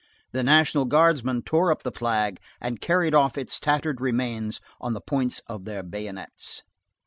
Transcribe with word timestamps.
The 0.31 0.41
National 0.41 0.85
Guardsmen 0.85 1.43
tore 1.43 1.71
up 1.71 1.83
the 1.83 1.91
flag, 1.91 2.39
and 2.59 2.81
carried 2.81 3.13
off 3.13 3.37
its 3.37 3.59
tattered 3.59 4.01
remains 4.01 4.59
on 4.79 4.93
the 4.93 4.99
points 4.99 5.43
of 5.47 5.65
their 5.65 5.83
bayonets. 5.83 6.63